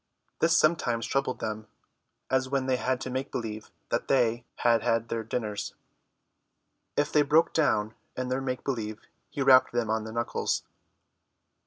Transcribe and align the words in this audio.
This 0.39 0.57
sometimes 0.57 1.05
troubled 1.05 1.41
them, 1.41 1.67
as 2.31 2.49
when 2.49 2.65
they 2.65 2.77
had 2.77 2.99
to 3.01 3.11
make 3.11 3.31
believe 3.31 3.69
that 3.89 4.07
they 4.07 4.45
had 4.55 4.81
had 4.81 5.09
their 5.09 5.23
dinners. 5.23 5.75
If 6.97 7.11
they 7.11 7.21
broke 7.21 7.53
down 7.53 7.93
in 8.17 8.29
their 8.29 8.41
make 8.41 8.63
believe 8.63 8.97
he 9.29 9.43
rapped 9.43 9.73
them 9.73 9.91
on 9.91 10.03
the 10.03 10.11
knuckles. 10.11 10.63